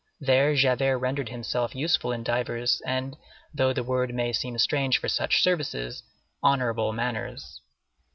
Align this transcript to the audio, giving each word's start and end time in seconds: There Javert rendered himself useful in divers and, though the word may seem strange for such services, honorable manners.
There 0.19 0.55
Javert 0.55 0.97
rendered 0.97 1.29
himself 1.29 1.75
useful 1.75 2.11
in 2.11 2.23
divers 2.23 2.81
and, 2.87 3.15
though 3.53 3.71
the 3.71 3.83
word 3.83 4.15
may 4.15 4.33
seem 4.33 4.57
strange 4.57 4.97
for 4.97 5.07
such 5.07 5.43
services, 5.43 6.01
honorable 6.41 6.91
manners. 6.91 7.61